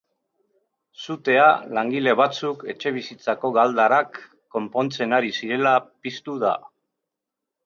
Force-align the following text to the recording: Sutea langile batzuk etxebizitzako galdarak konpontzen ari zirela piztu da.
Sutea 1.01 1.43
langile 1.79 2.15
batzuk 2.21 2.65
etxebizitzako 2.75 3.53
galdarak 3.59 4.19
konpontzen 4.57 5.15
ari 5.19 5.31
zirela 5.39 5.77
piztu 5.91 6.41
da. 6.47 6.57